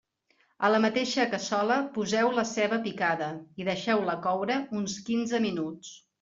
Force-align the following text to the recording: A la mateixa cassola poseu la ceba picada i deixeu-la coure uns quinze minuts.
A 0.69 0.69
la 0.75 0.77
mateixa 0.85 1.25
cassola 1.33 1.77
poseu 1.97 2.31
la 2.39 2.45
ceba 2.53 2.81
picada 2.89 3.29
i 3.63 3.69
deixeu-la 3.69 4.19
coure 4.27 4.59
uns 4.81 4.99
quinze 5.11 5.45
minuts. 5.47 5.95